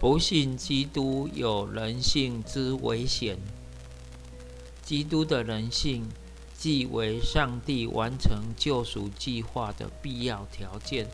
[0.00, 3.36] 不信基督有人性之危险。
[4.82, 6.08] 基督的人性，
[6.56, 11.06] 即为上帝完成救赎计划的必要条件。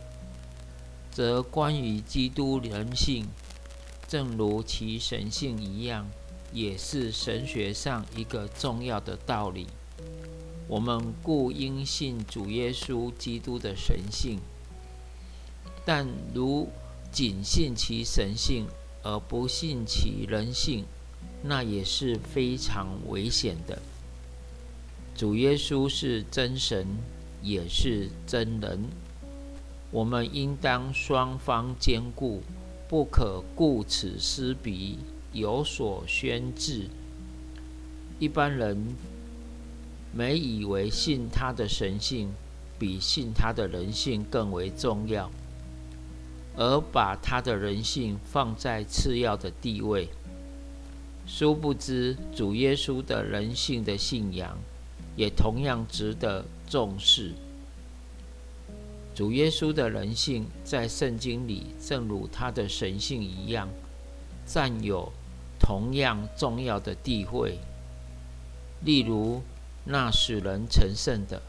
[1.11, 3.27] 则关于基督人性，
[4.07, 6.07] 正如其神性一样，
[6.53, 9.67] 也是神学上一个重要的道理。
[10.69, 14.39] 我们故应信主耶稣基督的神性，
[15.85, 16.69] 但如
[17.13, 18.67] 仅信其神性
[19.03, 20.85] 而不信其人性，
[21.43, 23.81] 那也是非常危险的。
[25.15, 26.87] 主耶稣是真神，
[27.43, 28.85] 也是真人，
[29.91, 32.43] 我们应当双方兼顾，
[32.87, 34.99] 不可顾此失彼，
[35.33, 36.89] 有所宣制。
[38.19, 38.95] 一般人
[40.13, 42.31] 没以为信他的神性
[42.79, 45.31] 比信他的人性更为重要。
[46.57, 50.09] 而把他的人性放在次要的地位，
[51.27, 54.57] 殊不知主耶稣的人性的信仰
[55.17, 57.33] 也同样值得重视。
[59.15, 63.69] 主耶稣的人性在圣经里，正如他的神性一样，
[64.47, 65.13] 占有
[65.59, 67.59] 同样重要的地位。
[68.83, 69.43] 例如，
[69.85, 71.43] 那使人成圣的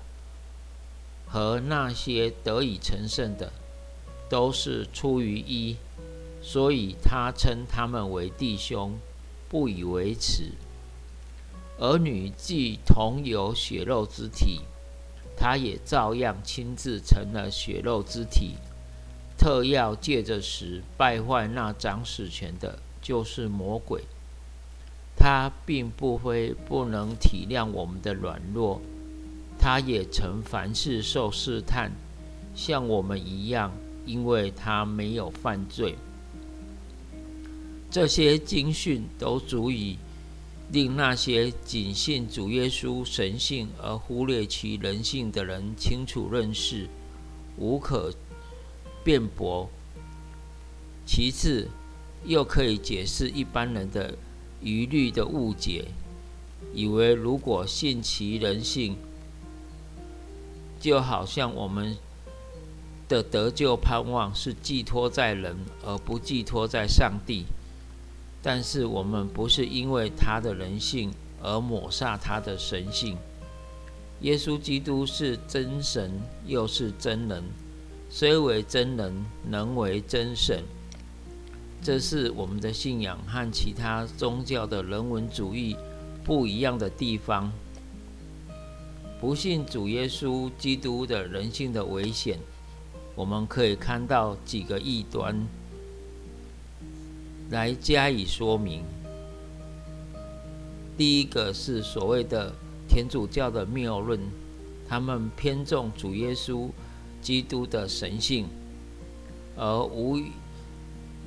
[1.25, 3.52] 和那些得以成圣的。
[4.30, 5.78] 都是出于一，
[6.42, 8.97] 所以他称他们为弟兄，
[9.47, 10.52] 不以为耻。
[11.80, 14.61] 儿女既同有血肉之体，
[15.38, 18.56] 他也照样亲自成了血肉之体。
[19.38, 24.03] 特要借着时败坏那掌死权的，就是魔鬼。
[25.16, 28.81] 他并不非不能体谅我们的软弱，
[29.59, 31.91] 他也曾凡事受试探，
[32.56, 33.72] 像我们一样。
[34.07, 35.95] 因为他没有犯罪，
[37.91, 39.97] 这些经训都足以
[40.72, 46.88] 令那些仅信主耶稣神性而忽略其人性的人清楚认识，
[47.57, 48.13] 无可
[49.03, 49.69] 辩驳。
[51.06, 51.67] 其次，
[52.25, 54.17] 又可以解释一般人的
[54.62, 55.85] 疑虑的误解，
[56.73, 58.96] 以为如果信其人性，
[60.79, 61.97] 就好像我们。
[63.07, 67.45] 的得救盼望是寄托在人，而不寄托在上帝。
[68.41, 73.17] 但是我们不是因为他的人性而抹杀他的神性。
[74.22, 76.12] 耶稣基督是真神，
[76.46, 77.44] 又是真人，
[78.09, 79.13] 虽为真人，
[79.47, 80.63] 能为真神。
[81.81, 85.75] 这是我们的信仰和其他宗教的人文主义
[86.23, 87.51] 不一样的地方。
[89.19, 92.40] 不信主耶稣基督的人性的危险。
[93.17, 95.35] 我们可以看到几个异端
[97.50, 98.83] 来加以说明。
[100.95, 102.53] 第一个是所谓的
[102.88, 104.19] 天主教的谬论，
[104.88, 106.69] 他们偏重主耶稣
[107.19, 108.45] 基督的神性，
[109.55, 110.19] 而无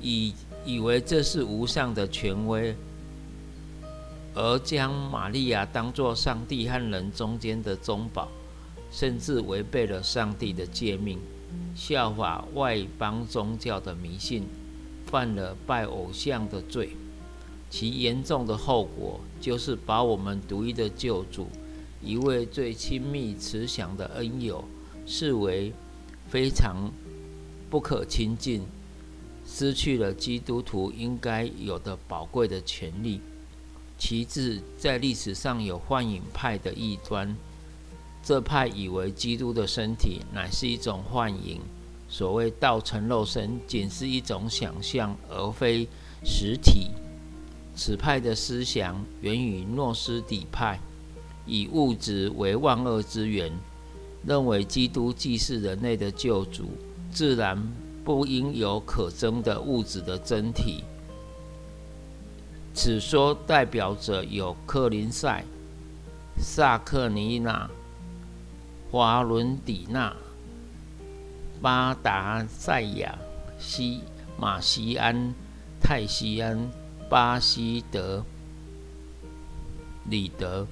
[0.01, 0.33] 以
[0.65, 2.73] 以为这是无上的权威，
[4.33, 8.29] 而将玛利亚当作上帝和人中间的中保，
[8.89, 11.19] 甚至违背了上帝的诫命。
[11.75, 14.43] 效法外邦宗教的迷信，
[15.05, 16.95] 犯了拜偶像的罪，
[17.69, 21.47] 其严重的后果就是把我们独一的救主，
[22.01, 24.63] 一位最亲密慈祥的恩友，
[25.05, 25.73] 视为
[26.27, 26.91] 非常
[27.69, 28.63] 不可亲近，
[29.45, 33.21] 失去了基督徒应该有的宝贵的权利。
[33.97, 37.35] 其次，在历史上有幻影派的异端。
[38.23, 41.59] 这派以为基督的身体乃是一种幻影，
[42.07, 45.87] 所谓道成肉身仅是一种想象，而非
[46.23, 46.91] 实体。
[47.75, 50.79] 此派的思想源于诺斯底派，
[51.47, 53.51] 以物质为万恶之源，
[54.23, 56.69] 认为基督既是人类的救主，
[57.11, 57.57] 自然
[58.05, 60.83] 不应有可憎的物质的真体。
[62.73, 65.43] 此说代表着有克林塞、
[66.37, 67.69] 萨克尼娜。
[68.91, 70.13] 华伦底纳、
[71.61, 73.17] 巴达塞亚、
[73.57, 74.01] 西
[74.37, 75.33] 马西安、
[75.79, 76.69] 泰西安、
[77.09, 78.21] 巴西德、
[80.09, 80.67] 里德，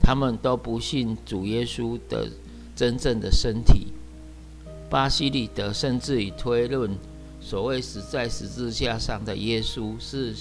[0.00, 2.30] 他们都不信主耶稣的
[2.76, 3.88] 真正的身体。
[4.88, 6.96] 巴西里德甚至以推论，
[7.40, 10.32] 所谓死在十字架上的耶稣是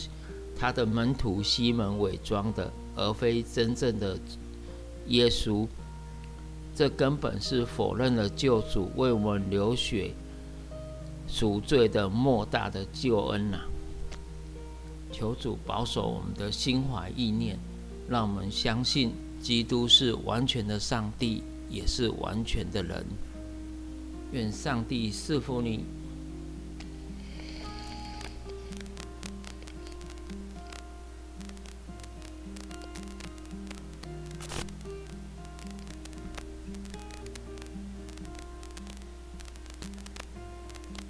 [0.56, 4.20] 他的门徒西门伪装的，而非真正的
[5.08, 5.68] 耶稣。
[6.76, 10.12] 这根本是否认了救主为我们流血
[11.28, 13.60] 赎罪的莫大的救恩呐！
[15.12, 17.60] 求主保守我们的心怀意念，
[18.10, 23.06] 让我们相信基督是完全的上帝，也是完全的人。
[24.32, 25.86] 愿上帝赐福你。